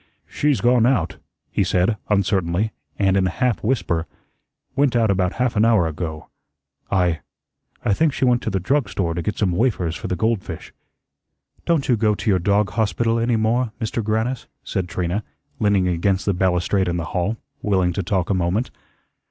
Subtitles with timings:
[0.25, 1.17] "She's gone out,"
[1.51, 4.07] he said, uncertainly, and in a half whisper,
[4.75, 6.27] "went out about half an hour ago.
[6.89, 7.19] I
[7.85, 10.73] I think she went to the drug store to get some wafers for the goldfish."
[11.67, 15.23] "Don't you go to your dog hospital any more, Mister Grannis?" said Trina,
[15.59, 18.71] leaning against the balustrade in the hall, willing to talk a moment.